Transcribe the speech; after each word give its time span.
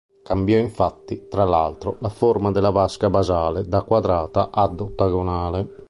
Cambiò 0.23 0.57
infatti, 0.57 1.27
tra 1.29 1.43
l'altro, 1.43 1.97
la 1.99 2.09
forma 2.09 2.49
della 2.49 2.71
vasca 2.71 3.11
basale 3.11 3.67
da 3.67 3.83
quadrata 3.83 4.49
ad 4.51 4.79
ottagonale. 4.79 5.75